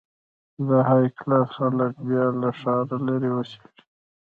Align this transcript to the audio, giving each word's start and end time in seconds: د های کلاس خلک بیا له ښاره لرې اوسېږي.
د 0.67 0.69
های 0.87 1.05
کلاس 1.19 1.47
خلک 1.57 1.93
بیا 2.07 2.23
له 2.41 2.49
ښاره 2.59 2.97
لرې 3.07 3.29
اوسېږي. 3.33 3.81